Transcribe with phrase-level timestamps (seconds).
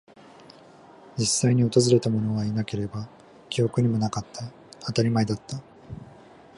[1.15, 3.07] 実際に訪れたものはいなければ、
[3.51, 4.51] 記憶にもなかった。
[4.87, 5.61] 当たり前だった。